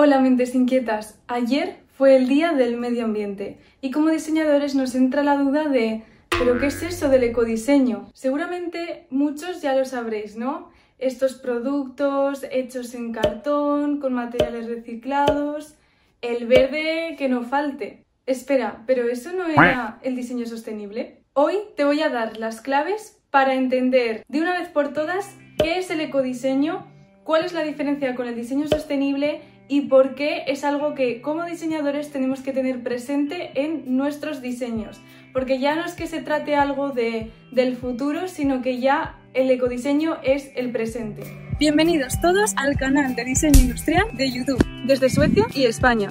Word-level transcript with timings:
Hola 0.00 0.20
mentes 0.20 0.54
inquietas. 0.54 1.18
Ayer 1.26 1.80
fue 1.96 2.14
el 2.14 2.28
Día 2.28 2.52
del 2.52 2.76
Medio 2.76 3.04
Ambiente 3.04 3.58
y 3.80 3.90
como 3.90 4.10
diseñadores 4.10 4.76
nos 4.76 4.94
entra 4.94 5.24
la 5.24 5.36
duda 5.36 5.64
de 5.64 6.04
¿pero 6.38 6.56
qué 6.60 6.66
es 6.66 6.80
eso 6.84 7.08
del 7.08 7.24
ecodiseño? 7.24 8.08
Seguramente 8.14 9.08
muchos 9.10 9.60
ya 9.60 9.74
lo 9.74 9.84
sabréis, 9.84 10.36
¿no? 10.36 10.70
Estos 11.00 11.34
productos 11.34 12.46
hechos 12.52 12.94
en 12.94 13.10
cartón, 13.10 13.98
con 13.98 14.12
materiales 14.12 14.68
reciclados, 14.68 15.74
el 16.22 16.46
verde 16.46 17.16
que 17.18 17.28
no 17.28 17.42
falte. 17.42 18.04
Espera, 18.24 18.84
¿pero 18.86 19.08
eso 19.08 19.32
no 19.32 19.48
era 19.48 19.98
el 20.02 20.14
diseño 20.14 20.46
sostenible? 20.46 21.24
Hoy 21.32 21.56
te 21.76 21.84
voy 21.84 22.02
a 22.02 22.08
dar 22.08 22.36
las 22.36 22.60
claves 22.60 23.20
para 23.30 23.54
entender 23.54 24.24
de 24.28 24.40
una 24.40 24.56
vez 24.60 24.68
por 24.68 24.92
todas 24.92 25.34
qué 25.60 25.80
es 25.80 25.90
el 25.90 26.00
ecodiseño, 26.00 26.86
cuál 27.24 27.44
es 27.44 27.52
la 27.52 27.64
diferencia 27.64 28.14
con 28.14 28.28
el 28.28 28.36
diseño 28.36 28.68
sostenible 28.68 29.42
y 29.68 29.82
por 29.82 30.14
qué 30.14 30.44
es 30.46 30.64
algo 30.64 30.94
que 30.94 31.20
como 31.20 31.44
diseñadores 31.44 32.10
tenemos 32.10 32.40
que 32.40 32.52
tener 32.52 32.82
presente 32.82 33.50
en 33.54 33.96
nuestros 33.96 34.40
diseños. 34.40 35.00
Porque 35.32 35.58
ya 35.60 35.76
no 35.76 35.84
es 35.84 35.92
que 35.92 36.06
se 36.06 36.22
trate 36.22 36.56
algo 36.56 36.90
de, 36.90 37.30
del 37.52 37.76
futuro, 37.76 38.28
sino 38.28 38.62
que 38.62 38.80
ya 38.80 39.18
el 39.34 39.50
ecodiseño 39.50 40.16
es 40.22 40.50
el 40.56 40.72
presente. 40.72 41.22
Bienvenidos 41.58 42.20
todos 42.20 42.54
al 42.56 42.76
canal 42.76 43.14
de 43.14 43.24
diseño 43.24 43.60
industrial 43.60 44.06
de 44.16 44.30
YouTube, 44.30 44.64
desde 44.86 45.10
Suecia 45.10 45.44
y 45.54 45.64
España. 45.64 46.08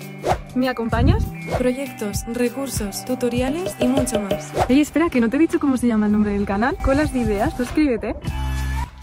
¿Me 0.55 0.69
acompañas? 0.69 1.25
Proyectos, 1.57 2.25
recursos, 2.27 3.05
tutoriales 3.05 3.75
y 3.79 3.87
mucho 3.87 4.19
más. 4.19 4.51
Oye, 4.69 4.81
espera, 4.81 5.09
que 5.09 5.19
no 5.19 5.29
te 5.29 5.37
he 5.37 5.39
dicho 5.39 5.59
cómo 5.59 5.77
se 5.77 5.87
llama 5.87 6.07
el 6.07 6.11
nombre 6.11 6.33
del 6.33 6.45
canal. 6.45 6.75
Colas 6.77 7.13
de 7.13 7.19
ideas, 7.19 7.55
suscríbete. 7.55 8.15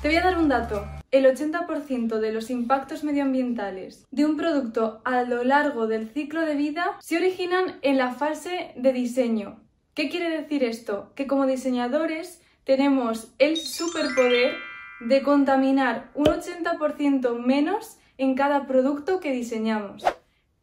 Te 0.02 0.08
voy 0.08 0.16
a 0.16 0.22
dar 0.22 0.38
un 0.38 0.48
dato. 0.48 0.84
El 1.14 1.26
80% 1.26 2.18
de 2.18 2.32
los 2.32 2.50
impactos 2.50 3.04
medioambientales 3.04 4.04
de 4.10 4.24
un 4.24 4.36
producto 4.36 5.00
a 5.04 5.22
lo 5.22 5.44
largo 5.44 5.86
del 5.86 6.08
ciclo 6.08 6.40
de 6.40 6.56
vida 6.56 6.96
se 6.98 7.16
originan 7.16 7.78
en 7.82 7.98
la 7.98 8.14
fase 8.14 8.72
de 8.74 8.92
diseño. 8.92 9.60
¿Qué 9.94 10.08
quiere 10.08 10.28
decir 10.28 10.64
esto? 10.64 11.12
Que 11.14 11.28
como 11.28 11.46
diseñadores 11.46 12.42
tenemos 12.64 13.28
el 13.38 13.56
superpoder 13.58 14.56
de 15.02 15.22
contaminar 15.22 16.10
un 16.14 16.26
80% 16.26 17.38
menos 17.38 17.96
en 18.18 18.34
cada 18.34 18.66
producto 18.66 19.20
que 19.20 19.30
diseñamos. 19.30 20.02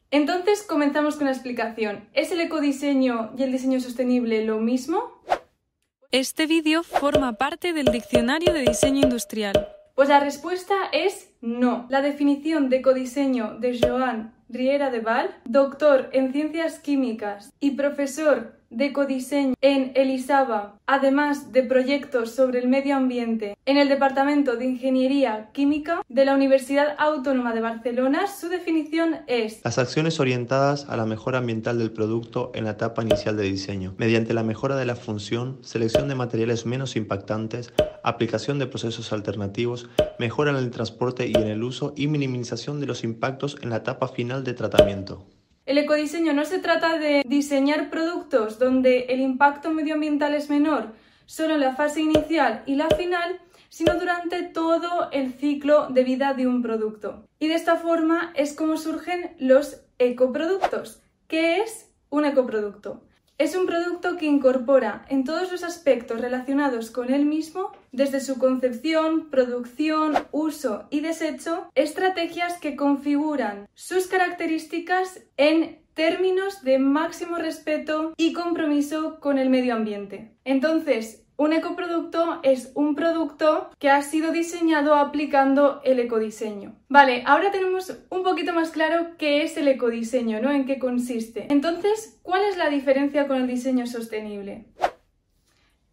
Entonces 0.09 0.63
comenzamos 0.63 1.15
con 1.15 1.27
la 1.27 1.31
explicación. 1.31 2.09
¿Es 2.11 2.29
el 2.33 2.41
ecodiseño 2.41 3.31
y 3.37 3.43
el 3.43 3.53
diseño 3.53 3.79
sostenible 3.79 4.43
lo 4.43 4.59
mismo? 4.59 5.23
Este 6.11 6.45
vídeo 6.45 6.83
forma 6.83 7.37
parte 7.37 7.71
del 7.71 7.85
Diccionario 7.85 8.51
de 8.51 8.63
Diseño 8.63 9.03
Industrial. 9.03 9.77
Pues 9.95 10.09
la 10.09 10.19
respuesta 10.19 10.75
es 10.91 11.33
no. 11.41 11.85
La 11.89 12.01
definición 12.01 12.69
de 12.69 12.77
ecodiseño 12.77 13.57
de 13.59 13.79
Joan 13.79 14.33
Riera 14.49 14.91
de 14.91 14.99
Val, 14.99 15.35
doctor 15.45 16.09
en 16.13 16.31
ciencias 16.31 16.79
químicas 16.79 17.53
y 17.59 17.71
profesor 17.71 18.60
de 18.71 18.85
ecodiseño 18.85 19.53
en 19.61 19.91
Elisaba, 19.95 20.79
además 20.87 21.51
de 21.51 21.63
proyectos 21.63 22.31
sobre 22.31 22.59
el 22.59 22.67
medio 22.67 22.95
ambiente 22.95 23.55
en 23.65 23.77
el 23.77 23.89
Departamento 23.89 24.55
de 24.55 24.65
Ingeniería 24.65 25.49
Química 25.51 26.01
de 26.09 26.25
la 26.25 26.33
Universidad 26.33 26.95
Autónoma 26.97 27.53
de 27.53 27.61
Barcelona, 27.61 28.27
su 28.27 28.49
definición 28.49 29.17
es 29.27 29.61
las 29.63 29.77
acciones 29.77 30.19
orientadas 30.19 30.87
a 30.89 30.97
la 30.97 31.05
mejora 31.05 31.39
ambiental 31.39 31.77
del 31.77 31.91
producto 31.91 32.51
en 32.55 32.63
la 32.63 32.71
etapa 32.71 33.03
inicial 33.03 33.37
de 33.37 33.43
diseño, 33.43 33.93
mediante 33.97 34.33
la 34.33 34.43
mejora 34.43 34.75
de 34.77 34.85
la 34.85 34.95
función, 34.95 35.59
selección 35.61 36.07
de 36.07 36.15
materiales 36.15 36.65
menos 36.65 36.95
impactantes, 36.95 37.73
aplicación 38.03 38.57
de 38.57 38.67
procesos 38.67 39.11
alternativos, 39.13 39.89
mejora 40.17 40.51
en 40.51 40.57
el 40.57 40.71
transporte 40.71 41.27
y 41.27 41.33
en 41.35 41.47
el 41.47 41.63
uso 41.63 41.93
y 41.95 42.07
minimización 42.07 42.79
de 42.79 42.87
los 42.87 43.03
impactos 43.03 43.57
en 43.61 43.69
la 43.69 43.77
etapa 43.77 44.07
final 44.07 44.43
de 44.43 44.53
tratamiento. 44.53 45.25
El 45.71 45.77
ecodiseño 45.77 46.33
no 46.33 46.43
se 46.43 46.59
trata 46.59 46.97
de 46.97 47.23
diseñar 47.25 47.89
productos 47.89 48.59
donde 48.59 49.05
el 49.07 49.21
impacto 49.21 49.71
medioambiental 49.71 50.33
es 50.33 50.49
menor 50.49 50.91
solo 51.25 51.53
en 51.53 51.61
la 51.61 51.77
fase 51.77 52.01
inicial 52.01 52.61
y 52.65 52.75
la 52.75 52.89
final, 52.89 53.39
sino 53.69 53.97
durante 53.97 54.43
todo 54.43 55.09
el 55.13 55.31
ciclo 55.31 55.87
de 55.87 56.03
vida 56.03 56.33
de 56.33 56.45
un 56.45 56.61
producto. 56.61 57.25
Y 57.39 57.47
de 57.47 57.53
esta 57.53 57.77
forma 57.77 58.33
es 58.35 58.53
como 58.53 58.75
surgen 58.75 59.33
los 59.39 59.79
ecoproductos. 59.97 61.01
¿Qué 61.29 61.61
es 61.61 61.89
un 62.09 62.25
ecoproducto? 62.25 63.01
Es 63.41 63.55
un 63.55 63.65
producto 63.65 64.17
que 64.17 64.27
incorpora 64.27 65.03
en 65.09 65.23
todos 65.23 65.51
los 65.51 65.63
aspectos 65.63 66.21
relacionados 66.21 66.91
con 66.91 67.11
él 67.11 67.25
mismo, 67.25 67.71
desde 67.91 68.19
su 68.19 68.37
concepción, 68.37 69.31
producción, 69.31 70.13
uso 70.31 70.85
y 70.91 70.99
desecho, 70.99 71.67
estrategias 71.73 72.59
que 72.59 72.75
configuran 72.75 73.67
sus 73.73 74.05
características 74.05 75.23
en 75.37 75.79
términos 75.95 76.61
de 76.61 76.77
máximo 76.77 77.37
respeto 77.37 78.13
y 78.15 78.33
compromiso 78.33 79.19
con 79.19 79.39
el 79.39 79.49
medio 79.49 79.73
ambiente. 79.73 80.29
Entonces, 80.45 81.20
un 81.41 81.53
ecoproducto 81.53 82.39
es 82.43 82.71
un 82.75 82.93
producto 82.93 83.71
que 83.79 83.89
ha 83.89 84.03
sido 84.03 84.31
diseñado 84.31 84.93
aplicando 84.93 85.81
el 85.83 85.97
ecodiseño. 85.97 86.75
Vale, 86.87 87.23
ahora 87.25 87.49
tenemos 87.49 87.97
un 88.11 88.21
poquito 88.21 88.53
más 88.53 88.69
claro 88.69 89.17
qué 89.17 89.41
es 89.41 89.57
el 89.57 89.67
ecodiseño, 89.67 90.39
¿no? 90.39 90.51
En 90.51 90.67
qué 90.67 90.77
consiste. 90.77 91.47
Entonces, 91.49 92.19
¿cuál 92.21 92.43
es 92.43 92.57
la 92.57 92.69
diferencia 92.69 93.27
con 93.27 93.37
el 93.37 93.47
diseño 93.47 93.87
sostenible? 93.87 94.67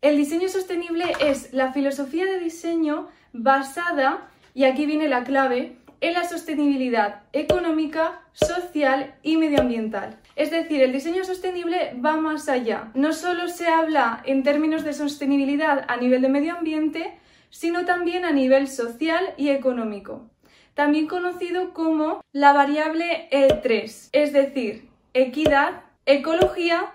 El 0.03 0.19
diseño 0.19 0.50
sostenible 0.50 1.06
es 1.19 1.54
la 1.54 1.72
filosofía 1.72 2.26
de 2.26 2.41
diseño 2.41 3.09
basada, 3.32 4.28
y 4.53 4.65
aquí 4.65 4.84
viene 4.84 5.09
la 5.09 5.25
clave, 5.25 5.78
en 6.03 6.12
la 6.12 6.28
sostenibilidad 6.28 7.22
económica, 7.32 8.20
social 8.32 9.15
y 9.22 9.38
medioambiental. 9.38 10.19
Es 10.38 10.53
decir, 10.53 10.81
el 10.82 10.93
diseño 10.93 11.25
sostenible 11.25 11.94
va 11.94 12.16
más 12.16 12.49
allá. 12.49 12.93
No 12.94 13.12
solo 13.12 13.49
se 13.49 13.66
habla 13.66 14.22
en 14.25 14.44
términos 14.44 14.84
de 14.84 14.93
sostenibilidad 14.93 15.84
a 15.88 15.97
nivel 15.97 16.22
de 16.22 16.28
medio 16.28 16.56
ambiente, 16.56 17.19
sino 17.50 17.84
también 17.84 18.25
a 18.25 18.31
nivel 18.31 18.69
social 18.69 19.34
y 19.37 19.48
económico, 19.48 20.31
también 20.75 21.09
conocido 21.09 21.75
como 21.75 22.21
la 22.31 22.53
variable 22.53 23.28
E3, 23.32 24.10
es 24.12 24.32
decir, 24.32 24.88
equidad, 25.12 25.82
ecología 26.06 26.94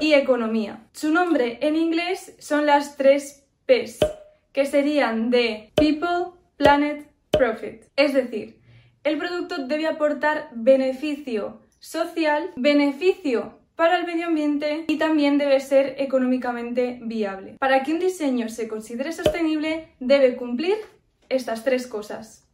y 0.00 0.14
economía. 0.14 0.80
Su 0.92 1.12
nombre 1.12 1.58
en 1.62 1.76
inglés 1.76 2.34
son 2.40 2.66
las 2.66 2.96
tres 2.96 3.46
Ps, 3.66 4.00
que 4.52 4.66
serían 4.66 5.30
de 5.30 5.70
People, 5.76 6.32
Planet, 6.56 7.08
Profit. 7.30 7.84
Es 7.94 8.14
decir, 8.14 8.58
el 9.04 9.16
producto 9.16 9.68
debe 9.68 9.86
aportar 9.86 10.48
beneficio 10.52 11.60
social, 11.80 12.52
beneficio 12.56 13.58
para 13.74 13.98
el 13.98 14.06
medio 14.06 14.26
ambiente 14.26 14.84
y 14.88 14.98
también 14.98 15.38
debe 15.38 15.58
ser 15.58 15.94
económicamente 15.98 17.00
viable. 17.02 17.56
Para 17.58 17.82
que 17.82 17.94
un 17.94 17.98
diseño 17.98 18.48
se 18.50 18.68
considere 18.68 19.10
sostenible, 19.12 19.94
debe 19.98 20.36
cumplir 20.36 20.76
estas 21.30 21.64
tres 21.64 21.86
cosas. 21.86 22.46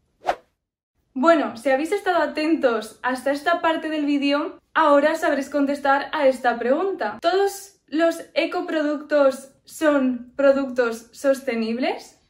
Bueno, 1.13 1.57
si 1.57 1.71
habéis 1.71 1.93
estado 1.93 2.23
atentos 2.23 3.01
hasta 3.03 3.33
esta 3.33 3.61
parte 3.61 3.89
del 3.89 4.07
vídeo, 4.07 4.61
ahora 4.75 5.17
sabréis 5.17 5.51
contestar 5.51 6.11
a 6.13 6.29
esta 6.29 6.59
pregunta. 6.59 7.19
¿Todos 7.21 7.81
los 7.89 8.21
ecoproductos 8.35 9.51
son 9.65 10.33
productos 10.37 11.09
sostenibles? 11.13 12.21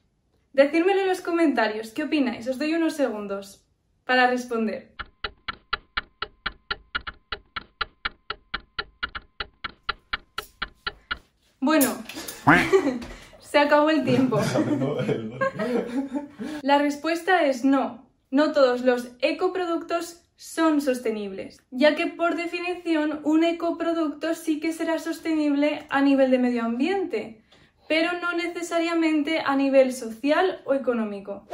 Decírmelo 0.54 1.02
en 1.02 1.08
los 1.08 1.20
comentarios, 1.20 1.90
¿qué 1.90 2.04
opináis? 2.04 2.48
Os 2.48 2.58
doy 2.58 2.74
unos 2.74 2.94
segundos 2.94 3.66
para 4.04 4.28
responder. 4.28 4.95
Bueno, 11.66 12.00
se 13.40 13.58
acabó 13.58 13.90
el 13.90 14.04
tiempo. 14.04 14.38
La 16.62 16.78
respuesta 16.78 17.44
es 17.44 17.64
no. 17.64 18.06
No 18.30 18.52
todos 18.52 18.82
los 18.82 19.08
ecoproductos 19.18 20.22
son 20.36 20.80
sostenibles, 20.80 21.60
ya 21.72 21.96
que 21.96 22.06
por 22.06 22.36
definición 22.36 23.18
un 23.24 23.42
ecoproducto 23.42 24.34
sí 24.34 24.60
que 24.60 24.72
será 24.72 25.00
sostenible 25.00 25.84
a 25.88 26.02
nivel 26.02 26.30
de 26.30 26.38
medio 26.38 26.62
ambiente, 26.62 27.42
pero 27.88 28.12
no 28.20 28.32
necesariamente 28.34 29.40
a 29.40 29.56
nivel 29.56 29.92
social 29.92 30.62
o 30.66 30.74
económico. 30.74 31.48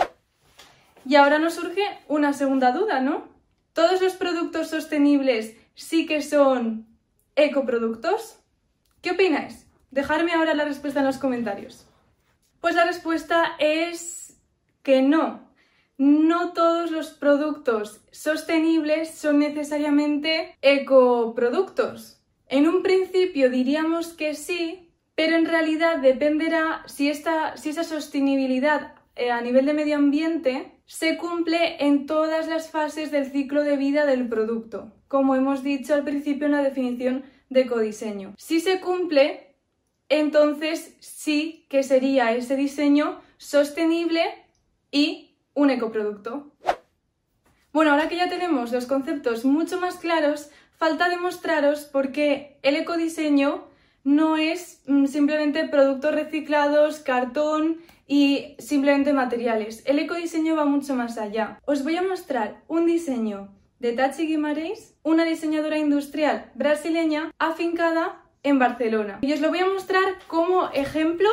Y 1.07 1.15
ahora 1.17 1.39
nos 1.39 1.55
surge 1.55 1.85
una 2.09 2.35
segunda 2.35 2.73
duda, 2.73 3.01
¿no? 3.01 3.29
¿Todos 3.73 4.03
los 4.03 4.13
productos 4.13 4.69
sostenibles 4.69 5.57
sí 5.75 6.05
que 6.05 6.21
son 6.21 6.87
ecoproductos? 7.35 8.37
¿Qué 9.01 9.13
opináis? 9.13 9.72
Dejadme 9.93 10.33
ahora 10.33 10.55
la 10.55 10.65
respuesta 10.65 11.01
en 11.01 11.07
los 11.07 11.19
comentarios. 11.19 11.87
Pues 12.63 12.75
la 12.75 12.87
respuesta 12.87 13.57
es 13.59 14.41
que 14.83 15.03
no. 15.03 15.53
No 15.99 16.55
todos 16.55 16.91
los 16.91 17.11
productos 17.11 18.01
sostenibles 18.11 19.11
son 19.11 19.39
necesariamente 19.39 20.57
ecoproductos. 20.63 22.23
En 22.49 22.67
un 22.67 22.83
principio 22.83 23.51
diríamos 23.51 24.15
que 24.15 24.35
sí, 24.35 24.91
pero 25.15 25.37
en 25.37 25.45
realidad 25.45 25.99
dependerá 25.99 26.83
si, 26.87 27.11
esta, 27.11 27.59
si 27.59 27.69
esa 27.69 27.85
sostenibilidad 27.85 28.95
eh, 29.15 29.31
a 29.31 29.43
nivel 29.43 29.67
de 29.67 29.75
medio 29.75 29.97
ambiente 29.97 30.73
se 30.87 31.19
cumple 31.19 31.85
en 31.85 32.07
todas 32.07 32.49
las 32.49 32.71
fases 32.71 33.11
del 33.11 33.31
ciclo 33.31 33.63
de 33.63 33.77
vida 33.77 34.07
del 34.07 34.27
producto, 34.27 34.91
como 35.07 35.35
hemos 35.35 35.63
dicho 35.63 35.93
al 35.93 36.03
principio 36.03 36.47
en 36.47 36.53
la 36.53 36.63
definición 36.63 37.25
de 37.51 37.61
ecodiseño. 37.61 38.35
Si 38.39 38.61
se 38.61 38.81
cumple, 38.81 39.52
entonces 40.13 40.95
sí 41.01 41.67
que 41.71 41.83
sería 41.83 42.33
ese 42.33 42.55
diseño 42.55 43.21
sostenible 43.39 44.23
y 44.91 45.37
un 45.55 45.71
ecoproducto. 45.71 46.51
Bueno, 47.73 47.93
ahora 47.93 48.09
que 48.09 48.17
ya 48.17 48.29
tenemos 48.29 48.73
los 48.73 48.85
conceptos 48.85 49.47
mucho 49.47 49.81
más 49.81 49.97
claros, 49.97 50.51
falta 50.77 51.09
demostraros 51.09 51.85
por 51.85 52.13
qué 52.13 52.59
el 52.63 52.77
ecodiseño 52.77 53.65
no 54.05 54.37
es 54.37 54.83
mm, 54.87 55.07
simplemente 55.07 55.67
productos 55.69 56.15
reciclados, 56.15 56.99
cartón 56.99 57.79
y 58.07 58.57
simplemente 58.59 59.15
materiales. 59.15 59.83
El 59.87 59.99
ecodiseño 59.99 60.57
va 60.57 60.67
mucho 60.67 60.95
más 60.95 61.17
allá. 61.17 61.59
Os 61.65 61.85
voy 61.85 61.97
a 61.97 62.03
mostrar 62.03 62.63
un 62.69 62.85
diseño 62.85 63.49
de 63.79 63.95
Tachi 63.95 64.27
Guimarães, 64.27 64.95
una 65.03 65.25
diseñadora 65.25 65.79
industrial 65.79 66.51
brasileña 66.55 67.33
afincada 67.39 68.22
en 68.43 68.59
Barcelona. 68.59 69.19
Y 69.23 69.33
os 69.33 69.41
lo 69.41 69.51
voy 69.51 69.61
a 69.61 69.67
mostrar 69.67 70.05
como 70.29 70.69
ejemplo 70.71 71.29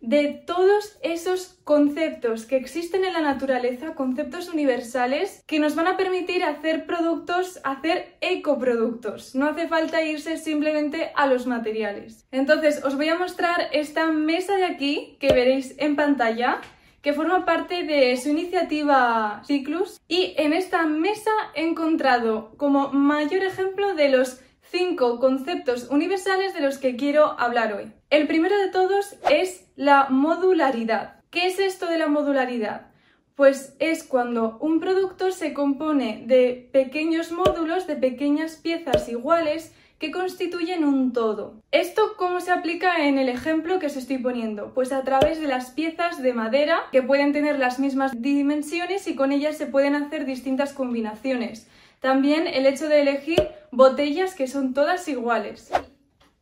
de 0.00 0.42
todos 0.46 0.96
esos 1.02 1.58
conceptos 1.64 2.46
que 2.46 2.56
existen 2.56 3.04
en 3.04 3.14
la 3.14 3.20
naturaleza, 3.20 3.94
conceptos 3.94 4.48
universales 4.48 5.42
que 5.46 5.58
nos 5.58 5.74
van 5.74 5.88
a 5.88 5.96
permitir 5.96 6.44
hacer 6.44 6.86
productos, 6.86 7.60
hacer 7.64 8.16
ecoproductos. 8.20 9.34
No 9.34 9.48
hace 9.48 9.66
falta 9.66 10.02
irse 10.02 10.36
simplemente 10.36 11.10
a 11.16 11.26
los 11.26 11.46
materiales. 11.46 12.26
Entonces, 12.30 12.84
os 12.84 12.96
voy 12.96 13.08
a 13.08 13.18
mostrar 13.18 13.68
esta 13.72 14.06
mesa 14.06 14.56
de 14.56 14.66
aquí 14.66 15.16
que 15.18 15.32
veréis 15.32 15.74
en 15.78 15.96
pantalla 15.96 16.60
que 17.02 17.12
forma 17.12 17.44
parte 17.44 17.84
de 17.84 18.16
su 18.16 18.28
iniciativa 18.28 19.42
Ciclus 19.46 20.00
y 20.08 20.34
en 20.36 20.52
esta 20.52 20.84
mesa 20.84 21.30
he 21.54 21.64
encontrado 21.64 22.52
como 22.56 22.88
mayor 22.90 23.44
ejemplo 23.44 23.94
de 23.94 24.08
los 24.08 24.40
cinco 24.70 25.18
conceptos 25.18 25.88
universales 25.90 26.54
de 26.54 26.60
los 26.60 26.78
que 26.78 26.96
quiero 26.96 27.38
hablar 27.38 27.72
hoy. 27.72 27.92
El 28.10 28.26
primero 28.26 28.58
de 28.58 28.68
todos 28.68 29.16
es 29.30 29.66
la 29.76 30.08
modularidad. 30.08 31.20
¿Qué 31.30 31.46
es 31.46 31.58
esto 31.58 31.86
de 31.86 31.98
la 31.98 32.08
modularidad? 32.08 32.88
Pues 33.34 33.76
es 33.78 34.02
cuando 34.02 34.58
un 34.60 34.80
producto 34.80 35.30
se 35.30 35.52
compone 35.52 36.24
de 36.26 36.68
pequeños 36.72 37.30
módulos, 37.30 37.86
de 37.86 37.96
pequeñas 37.96 38.56
piezas 38.56 39.08
iguales 39.08 39.72
que 39.98 40.10
constituyen 40.10 40.84
un 40.84 41.12
todo. 41.12 41.62
¿Esto 41.72 42.14
cómo 42.16 42.40
se 42.40 42.52
aplica 42.52 43.06
en 43.06 43.18
el 43.18 43.28
ejemplo 43.28 43.78
que 43.78 43.86
os 43.86 43.96
estoy 43.96 44.18
poniendo? 44.18 44.72
Pues 44.74 44.92
a 44.92 45.02
través 45.02 45.40
de 45.40 45.48
las 45.48 45.70
piezas 45.70 46.22
de 46.22 46.32
madera 46.32 46.82
que 46.92 47.02
pueden 47.02 47.32
tener 47.32 47.58
las 47.58 47.78
mismas 47.78 48.12
dimensiones 48.16 49.06
y 49.08 49.14
con 49.14 49.32
ellas 49.32 49.56
se 49.56 49.66
pueden 49.66 49.94
hacer 49.94 50.24
distintas 50.24 50.72
combinaciones. 50.72 51.68
También 52.00 52.46
el 52.46 52.66
hecho 52.66 52.88
de 52.88 53.00
elegir 53.00 53.48
botellas 53.72 54.34
que 54.34 54.46
son 54.46 54.72
todas 54.72 55.08
iguales. 55.08 55.70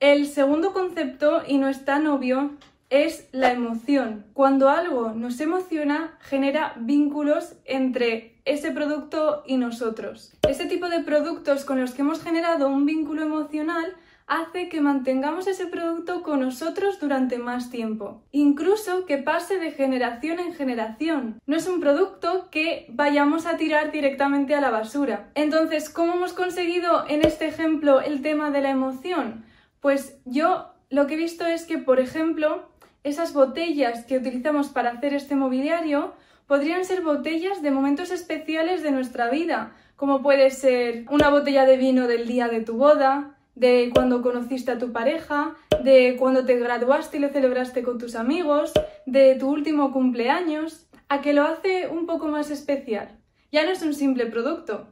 El 0.01 0.27
segundo 0.27 0.75
concepto, 0.75 1.43
y 1.47 1.57
no 1.57 1.69
es 1.69 1.87
tan 1.87 2.07
obvio, 2.07 2.51
es 2.91 3.29
la 3.33 3.53
emoción. 3.53 4.27
Cuando 4.35 4.69
algo 4.69 5.13
nos 5.13 5.41
emociona, 5.41 6.19
genera 6.21 6.75
vínculos 6.79 7.55
entre 7.65 8.36
ese 8.47 8.71
producto 8.71 9.43
y 9.47 9.59
nosotros. 9.59 10.33
Ese 10.49 10.65
tipo 10.67 10.89
de 10.89 11.01
productos 11.01 11.65
con 11.65 11.81
los 11.81 11.93
que 11.93 12.03
hemos 12.03 12.23
generado 12.23 12.69
un 12.69 12.87
vínculo 12.87 13.23
emocional 13.23 13.95
hace 14.27 14.69
que 14.69 14.81
mantengamos 14.81 15.47
ese 15.47 15.67
producto 15.67 16.23
con 16.23 16.41
nosotros 16.41 16.99
durante 16.99 17.39
más 17.39 17.71
tiempo, 17.71 18.23
incluso 18.33 19.07
que 19.07 19.19
pase 19.19 19.59
de 19.59 19.71
generación 19.71 20.41
en 20.41 20.55
generación. 20.55 21.41
No 21.47 21.57
es 21.57 21.69
un 21.69 21.81
producto 21.81 22.49
que 22.51 22.87
vayamos 22.89 23.47
a 23.47 23.57
tirar 23.57 23.93
directamente 23.93 24.55
a 24.55 24.61
la 24.61 24.71
basura. 24.71 25.31
Entonces, 25.35 25.91
¿cómo 25.91 26.15
hemos 26.15 26.33
conseguido 26.33 27.05
en 27.09 27.25
este 27.25 27.47
ejemplo 27.47 28.01
el 28.01 28.23
tema 28.23 28.51
de 28.51 28.63
la 28.63 28.71
emoción? 28.71 29.45
Pues 29.81 30.19
yo 30.25 30.73
lo 30.91 31.07
que 31.07 31.15
he 31.15 31.19
visto 31.19 31.47
es 31.47 31.65
que, 31.65 31.79
por 31.79 32.01
ejemplo, 32.01 32.69
esas 33.07 33.33
botellas 33.33 34.05
que 34.05 34.19
utilizamos 34.19 34.69
para 34.69 34.91
hacer 34.91 35.15
este 35.15 35.37
mobiliario 35.37 36.15
podrían 36.49 36.85
ser 36.85 37.03
botellas 37.03 37.63
de 37.63 37.71
momentos 37.71 38.11
especiales 38.11 38.83
de 38.83 38.91
nuestra 38.91 39.31
vida, 39.31 39.75
como 39.95 40.23
puede 40.23 40.51
ser 40.51 41.05
una 41.09 41.31
botella 41.31 41.67
de 41.67 41.77
vino 41.77 42.09
del 42.09 42.27
día 42.27 42.49
de 42.49 42.63
tu 42.63 42.77
boda, 42.77 43.39
de 43.55 43.91
cuando 43.95 44.23
conociste 44.23 44.73
a 44.73 44.79
tu 44.79 44.93
pareja, 44.93 45.55
de 45.85 46.17
cuando 46.19 46.45
te 46.45 46.59
graduaste 46.59 47.19
y 47.19 47.21
lo 47.21 47.29
celebraste 47.29 47.85
con 47.85 47.99
tus 47.99 48.17
amigos, 48.17 48.73
de 49.07 49.37
tu 49.37 49.51
último 49.51 49.93
cumpleaños, 49.93 50.89
a 51.09 51.21
que 51.21 51.33
lo 51.33 51.45
hace 51.45 51.87
un 51.87 52.07
poco 52.07 52.27
más 52.27 52.51
especial. 52.51 53.21
Ya 53.53 53.65
no 53.65 53.71
es 53.71 53.83
un 53.83 53.95
simple 53.95 54.27
producto, 54.27 54.89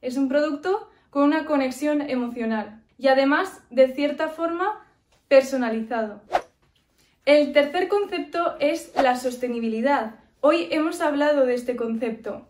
es 0.00 0.16
un 0.16 0.28
producto 0.28 0.88
con 1.10 1.22
una 1.24 1.44
conexión 1.44 2.00
emocional 2.00 2.82
y 2.96 3.08
además, 3.08 3.60
de 3.68 3.88
cierta 3.94 4.28
forma, 4.28 4.86
personalizado. 5.28 6.22
El 7.28 7.52
tercer 7.52 7.88
concepto 7.88 8.56
es 8.58 8.90
la 8.96 9.14
sostenibilidad. 9.14 10.14
Hoy 10.40 10.66
hemos 10.70 11.02
hablado 11.02 11.44
de 11.44 11.52
este 11.52 11.76
concepto. 11.76 12.48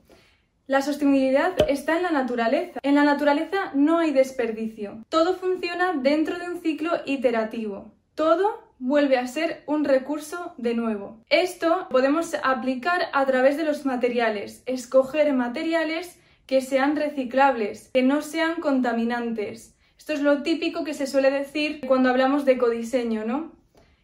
La 0.69 0.82
sostenibilidad 0.82 1.52
está 1.69 1.96
en 1.96 2.04
la 2.04 2.12
naturaleza. 2.12 2.78
En 2.84 2.94
la 2.94 3.02
naturaleza 3.02 3.72
no 3.75 3.98
hay 3.98 4.12
desperdicio. 4.12 5.04
Todo 5.08 5.34
funciona 5.34 5.94
dentro 5.94 6.38
de 6.38 6.48
un 6.48 6.60
ciclo 6.60 6.92
iterativo. 7.06 7.92
Todo 8.14 8.72
vuelve 8.78 9.19
a 9.19 9.26
ser 9.26 9.64
un 9.66 9.84
recurso 9.84 10.54
de 10.58 10.75
nuevo. 10.75 11.25
Esto 11.28 11.88
podemos 11.90 12.36
aplicar 12.44 13.08
a 13.12 13.26
través 13.26 13.56
de 13.56 13.64
los 13.64 13.84
materiales. 13.84 14.62
Escoger 14.66 15.32
materiales 15.32 16.20
que 16.46 16.60
sean 16.60 16.94
reciclables, 16.94 17.90
que 17.92 18.02
no 18.04 18.22
sean 18.22 18.60
contaminantes. 18.60 19.76
Esto 19.98 20.12
es 20.12 20.20
lo 20.20 20.44
típico 20.44 20.84
que 20.84 20.94
se 20.94 21.08
suele 21.08 21.32
decir 21.32 21.80
cuando 21.84 22.10
hablamos 22.10 22.44
de 22.44 22.52
ecodiseño, 22.52 23.25
¿no? 23.25 23.57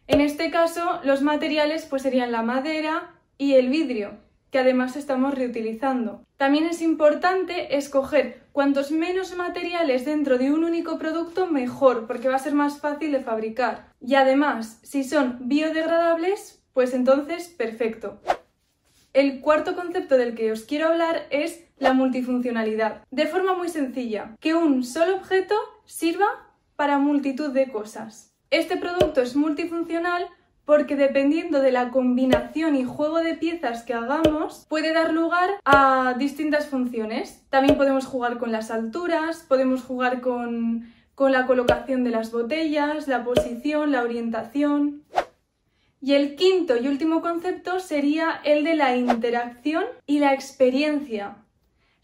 En 0.07 0.21
este 0.21 0.51
caso, 0.51 0.99
los 1.03 1.21
materiales 1.21 1.85
pues 1.85 2.03
serían 2.03 2.31
la 2.31 2.41
madera 2.41 3.11
y 3.37 3.53
el 3.53 3.69
vidrio 3.69 4.25
que 4.55 4.59
además 4.59 4.95
estamos 4.95 5.33
reutilizando. 5.35 6.21
También 6.37 6.65
es 6.65 6.81
importante 6.81 7.75
escoger 7.75 8.43
cuantos 8.53 8.89
menos 8.89 9.35
materiales 9.35 10.05
dentro 10.05 10.37
de 10.37 10.49
un 10.49 10.63
único 10.63 10.97
producto 10.97 11.47
mejor, 11.47 12.07
porque 12.07 12.29
va 12.29 12.35
a 12.35 12.39
ser 12.39 12.53
más 12.53 12.79
fácil 12.79 13.11
de 13.11 13.19
fabricar. 13.19 13.91
Y 13.99 14.15
además, 14.15 14.79
si 14.81 15.03
son 15.03 15.39
biodegradables, 15.41 16.63
pues 16.71 16.93
entonces 16.93 17.49
perfecto. 17.49 18.21
El 19.11 19.41
cuarto 19.41 19.75
concepto 19.75 20.15
del 20.15 20.35
que 20.35 20.53
os 20.53 20.63
quiero 20.63 20.87
hablar 20.87 21.25
es 21.31 21.65
la 21.77 21.91
multifuncionalidad. 21.91 23.03
De 23.11 23.27
forma 23.27 23.55
muy 23.55 23.67
sencilla, 23.67 24.37
que 24.39 24.55
un 24.55 24.85
solo 24.85 25.17
objeto 25.17 25.55
sirva 25.83 26.27
para 26.77 26.97
multitud 26.97 27.51
de 27.51 27.69
cosas. 27.71 28.34
Este 28.55 28.77
producto 28.77 29.21
es 29.21 29.35
multifuncional 29.35 30.29
porque 30.63 30.95
dependiendo 30.95 31.59
de 31.59 31.73
la 31.73 31.89
combinación 31.89 32.77
y 32.77 32.85
juego 32.85 33.19
de 33.19 33.33
piezas 33.33 33.83
que 33.83 33.93
hagamos, 33.93 34.65
puede 34.69 34.93
dar 34.93 35.11
lugar 35.11 35.49
a 35.65 36.15
distintas 36.17 36.67
funciones. 36.67 37.43
También 37.49 37.75
podemos 37.75 38.05
jugar 38.05 38.37
con 38.37 38.53
las 38.53 38.71
alturas, 38.71 39.45
podemos 39.45 39.83
jugar 39.83 40.21
con, 40.21 40.89
con 41.15 41.33
la 41.33 41.47
colocación 41.47 42.05
de 42.05 42.11
las 42.11 42.31
botellas, 42.31 43.09
la 43.09 43.25
posición, 43.25 43.91
la 43.91 44.03
orientación. 44.03 45.03
Y 45.99 46.13
el 46.13 46.37
quinto 46.37 46.77
y 46.77 46.87
último 46.87 47.19
concepto 47.19 47.81
sería 47.81 48.39
el 48.45 48.63
de 48.63 48.75
la 48.75 48.95
interacción 48.95 49.83
y 50.07 50.19
la 50.19 50.33
experiencia. 50.33 51.44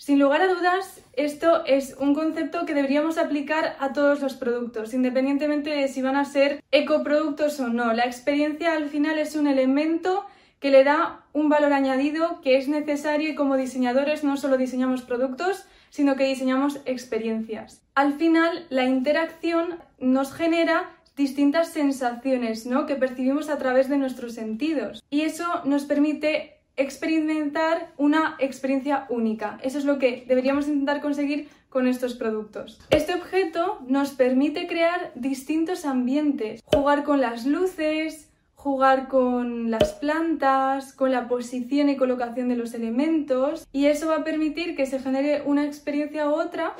Sin 0.02 0.18
lugar 0.18 0.42
a 0.42 0.48
dudas, 0.48 1.00
esto 1.14 1.64
es 1.64 1.96
un 2.00 2.16
concepto 2.16 2.66
que 2.66 2.74
deberíamos 2.74 3.20
aplicar 3.20 3.76
a 3.78 3.94
todos 3.94 4.20
los 4.20 4.34
productos, 4.34 4.96
independientemente 4.96 5.70
de 5.70 5.88
si 5.90 6.02
van 6.02 6.16
a 6.16 6.26
ser 6.26 6.64
ecoproductos 6.72 7.60
o 7.60 7.68
no. 7.68 7.94
La 7.94 8.06
experiencia 8.06 8.74
al 8.74 8.90
final 8.90 9.20
es 9.20 9.36
un 9.36 9.46
elemento 9.46 10.26
que 10.60 10.72
le 10.72 10.84
da 10.84 11.24
un 11.34 11.50
valor 11.50 11.72
añadido 11.72 12.42
que 12.42 12.58
es 12.58 12.68
necesario 12.68 13.30
y 13.30 13.36
como 13.36 13.58
diseñadores 13.58 14.24
no 14.24 14.38
solo 14.38 14.58
diseñamos 14.58 15.04
productos, 15.04 15.68
sino 15.92 16.16
que 16.16 16.26
diseñamos 16.26 16.82
experiencias. 16.86 17.84
Al 17.94 18.14
final, 18.14 18.66
la 18.72 18.86
interacción 18.86 19.76
nos 20.00 20.34
genera 20.34 20.90
distintas 21.16 21.68
sensaciones 21.68 22.66
¿no? 22.66 22.88
que 22.88 22.96
percibimos 22.96 23.50
a 23.50 23.60
través 23.60 23.88
de 23.88 24.00
nuestros 24.00 24.34
sentidos 24.34 25.04
y 25.12 25.22
eso 25.22 25.62
nos 25.64 25.86
permite 25.86 26.61
experimentar 26.76 27.92
una 27.98 28.36
experiencia 28.40 29.06
única. 29.10 29.60
Eso 29.64 29.78
es 29.78 29.86
lo 29.86 30.00
que 30.00 30.26
deberíamos 30.28 30.68
intentar 30.68 31.02
conseguir 31.02 31.50
con 31.70 31.88
estos 31.88 32.16
productos. 32.16 32.80
Este 32.90 33.14
objeto 33.14 33.80
nos 33.88 34.12
permite 34.12 34.68
crear 34.68 35.12
distintos 35.16 35.86
ambientes, 35.86 36.62
jugar 36.66 37.04
con 37.04 37.22
las 37.22 37.46
luces, 37.46 38.30
jugar 38.56 39.08
con 39.08 39.72
las 39.72 39.94
plantas, 39.94 40.94
con 40.94 41.12
la 41.12 41.28
posición 41.28 41.90
y 41.90 41.96
colocación 41.96 42.50
de 42.50 42.56
los 42.56 42.74
elementos 42.74 43.68
y 43.72 43.86
eso 43.88 44.08
va 44.08 44.18
a 44.18 44.24
permitir 44.24 44.76
que 44.76 44.86
se 44.86 45.00
genere 45.00 45.42
una 45.46 45.66
experiencia 45.66 46.30
u 46.30 46.34
otra. 46.34 46.76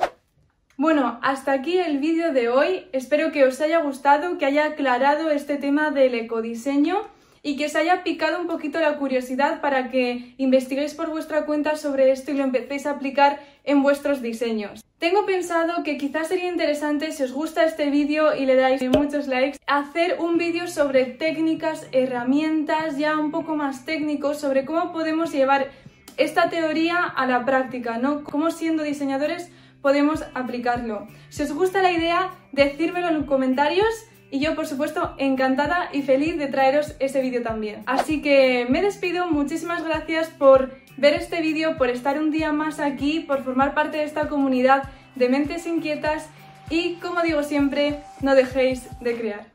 Bueno, 0.76 1.18
hasta 1.22 1.52
aquí 1.52 1.78
el 1.78 1.98
vídeo 1.98 2.32
de 2.32 2.48
hoy. 2.48 2.86
Espero 2.92 3.32
que 3.32 3.44
os 3.44 3.60
haya 3.60 3.78
gustado, 3.78 4.38
que 4.38 4.46
haya 4.46 4.66
aclarado 4.66 5.30
este 5.30 5.56
tema 5.56 5.90
del 5.90 6.14
ecodiseño 6.14 6.98
y 7.42 7.56
que 7.56 7.66
os 7.66 7.74
haya 7.74 8.04
picado 8.04 8.40
un 8.40 8.46
poquito 8.46 8.78
la 8.80 8.96
curiosidad 8.96 9.60
para 9.60 9.90
que 9.90 10.34
investiguéis 10.38 10.94
por 10.94 11.10
vuestra 11.10 11.44
cuenta 11.44 11.76
sobre 11.76 12.12
esto 12.12 12.30
y 12.30 12.34
lo 12.34 12.44
empecéis 12.44 12.86
a 12.86 12.92
aplicar 12.92 13.40
en 13.64 13.82
vuestros 13.82 14.22
diseños. 14.22 14.84
Tengo 14.98 15.26
pensado 15.26 15.82
que 15.82 15.98
quizás 15.98 16.28
sería 16.28 16.48
interesante, 16.48 17.10
si 17.10 17.24
os 17.24 17.32
gusta 17.32 17.64
este 17.64 17.90
vídeo 17.90 18.36
y 18.36 18.46
le 18.46 18.54
dais 18.54 18.80
muchos 18.88 19.26
likes, 19.26 19.58
hacer 19.66 20.18
un 20.20 20.38
vídeo 20.38 20.68
sobre 20.68 21.04
técnicas, 21.04 21.88
herramientas, 21.90 22.96
ya 22.96 23.18
un 23.18 23.32
poco 23.32 23.56
más 23.56 23.84
técnicos, 23.84 24.38
sobre 24.38 24.64
cómo 24.64 24.92
podemos 24.92 25.32
llevar 25.32 25.70
esta 26.18 26.50
teoría 26.50 27.02
a 27.02 27.26
la 27.26 27.44
práctica, 27.44 27.98
¿no? 27.98 28.22
Cómo 28.22 28.52
siendo 28.52 28.84
diseñadores 28.84 29.50
podemos 29.80 30.22
aplicarlo. 30.34 31.08
Si 31.30 31.42
os 31.42 31.52
gusta 31.52 31.82
la 31.82 31.90
idea, 31.90 32.30
decírmelo 32.52 33.08
en 33.08 33.14
los 33.14 33.24
comentarios 33.24 33.88
y 34.32 34.40
yo 34.40 34.56
por 34.56 34.66
supuesto 34.66 35.14
encantada 35.18 35.90
y 35.92 36.02
feliz 36.02 36.38
de 36.38 36.48
traeros 36.48 36.96
ese 36.98 37.20
vídeo 37.20 37.42
también. 37.42 37.82
Así 37.84 38.22
que 38.22 38.66
me 38.68 38.80
despido, 38.80 39.28
muchísimas 39.30 39.84
gracias 39.84 40.28
por 40.30 40.72
ver 40.96 41.12
este 41.12 41.42
vídeo, 41.42 41.76
por 41.76 41.90
estar 41.90 42.18
un 42.18 42.30
día 42.30 42.50
más 42.50 42.80
aquí, 42.80 43.20
por 43.20 43.44
formar 43.44 43.74
parte 43.74 43.98
de 43.98 44.04
esta 44.04 44.28
comunidad 44.28 44.84
de 45.16 45.28
mentes 45.28 45.66
inquietas 45.66 46.28
y 46.70 46.94
como 46.94 47.20
digo 47.20 47.42
siempre, 47.42 47.98
no 48.22 48.34
dejéis 48.34 48.88
de 49.00 49.14
crear. 49.18 49.52